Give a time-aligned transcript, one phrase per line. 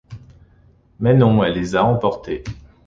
[0.99, 2.43] Mais non, elle les a emportés...